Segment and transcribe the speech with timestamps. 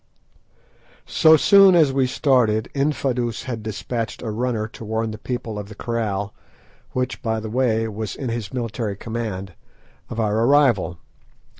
[1.05, 5.69] So soon as we started Infadoos had despatched a runner to warn the people of
[5.69, 6.33] the kraal,
[6.93, 9.53] which, by the way, was in his military command,
[10.09, 10.97] of our arrival.